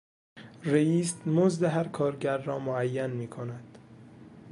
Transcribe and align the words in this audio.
رئیس، 0.63 1.27
مزد 1.27 1.63
هر 1.63 1.87
کارگر 1.87 2.37
را 2.37 2.59
معین 2.59 3.07
می 3.11 3.27
کند. 3.27 3.77